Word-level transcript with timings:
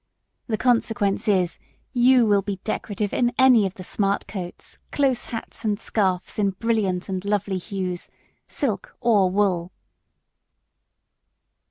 The 0.47 0.57
consequence 0.57 1.27
is, 1.27 1.59
you 1.93 2.25
will 2.25 2.41
be 2.41 2.55
decorative 2.63 3.13
in 3.13 3.33
any 3.37 3.67
of 3.67 3.75
the 3.75 3.83
smart 3.83 4.25
coats, 4.25 4.79
close 4.91 5.25
hats 5.25 5.63
and 5.63 5.79
scarfs 5.79 6.39
in 6.39 6.55
brilliant 6.57 7.07
and 7.07 7.23
lovely 7.23 7.59
hues, 7.59 8.09
silk 8.47 8.97
or 8.99 9.29
wool. 9.29 9.71